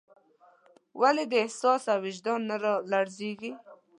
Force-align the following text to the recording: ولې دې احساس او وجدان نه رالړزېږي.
ولې 1.01 1.23
دې 1.31 1.37
احساس 1.45 1.83
او 1.93 1.99
وجدان 2.05 2.39
نه 2.49 2.55
رالړزېږي. 2.91 3.51